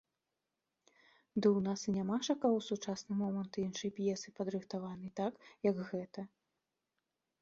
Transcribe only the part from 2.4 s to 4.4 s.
ў сучасны момант іншай п'есы,